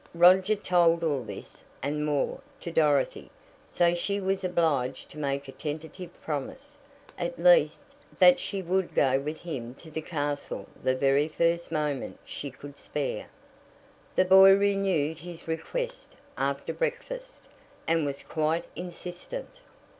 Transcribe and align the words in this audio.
Roger 0.15 0.55
told 0.55 1.03
all 1.03 1.21
this, 1.21 1.63
and 1.83 2.03
more, 2.03 2.39
to 2.59 2.71
Dorothy, 2.71 3.29
so 3.67 3.93
she 3.93 4.19
was 4.19 4.43
obliged 4.43 5.11
to 5.11 5.19
make 5.19 5.47
a 5.47 5.51
tentative 5.51 6.09
promise, 6.23 6.75
at 7.19 7.37
least, 7.37 7.83
that 8.17 8.39
she 8.39 8.63
would 8.63 8.95
go 8.95 9.19
with 9.19 9.41
him 9.41 9.75
to 9.75 9.91
the 9.91 10.01
castle 10.01 10.65
the 10.81 10.95
very 10.95 11.27
first 11.27 11.71
moment 11.71 12.17
she 12.25 12.49
could 12.49 12.79
spare. 12.79 13.27
The 14.15 14.25
boy 14.25 14.55
renewed 14.57 15.19
his 15.19 15.47
request 15.47 16.15
after 16.35 16.73
breakfast, 16.73 17.43
and 17.87 18.03
was 18.03 18.23
quite 18.23 18.65
insistent. 18.75 19.59